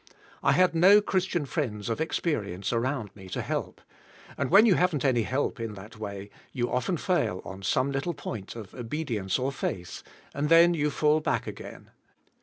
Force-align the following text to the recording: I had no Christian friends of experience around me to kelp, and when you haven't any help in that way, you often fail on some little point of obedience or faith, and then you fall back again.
I 0.41 0.53
had 0.53 0.73
no 0.73 0.99
Christian 0.99 1.45
friends 1.45 1.87
of 1.87 2.01
experience 2.01 2.73
around 2.73 3.15
me 3.15 3.29
to 3.29 3.43
kelp, 3.43 3.81
and 4.35 4.49
when 4.49 4.65
you 4.65 4.73
haven't 4.73 5.05
any 5.05 5.21
help 5.21 5.59
in 5.59 5.75
that 5.75 5.99
way, 5.99 6.31
you 6.51 6.71
often 6.71 6.97
fail 6.97 7.39
on 7.45 7.61
some 7.61 7.91
little 7.91 8.15
point 8.15 8.55
of 8.55 8.73
obedience 8.73 9.37
or 9.37 9.51
faith, 9.51 10.01
and 10.33 10.49
then 10.49 10.73
you 10.73 10.89
fall 10.89 11.19
back 11.19 11.45
again. 11.45 11.91